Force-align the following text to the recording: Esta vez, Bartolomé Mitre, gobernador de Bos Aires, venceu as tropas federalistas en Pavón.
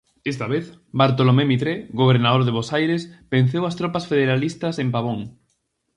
Esta 0.23 0.47
vez, 0.47 0.79
Bartolomé 0.91 1.45
Mitre, 1.45 1.87
gobernador 1.99 2.41
de 2.45 2.55
Bos 2.57 2.69
Aires, 2.79 3.03
venceu 3.33 3.63
as 3.65 3.77
tropas 3.79 4.07
federalistas 4.11 4.75
en 4.83 4.87
Pavón. 4.95 5.19